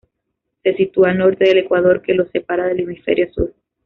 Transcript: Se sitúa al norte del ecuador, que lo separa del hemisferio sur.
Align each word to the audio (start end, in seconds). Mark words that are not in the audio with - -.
Se 0.63 0.73
sitúa 0.73 1.11
al 1.11 1.19
norte 1.19 1.45
del 1.45 1.59
ecuador, 1.59 2.01
que 2.01 2.15
lo 2.15 2.25
separa 2.25 2.65
del 2.67 2.79
hemisferio 2.79 3.31
sur. 3.35 3.53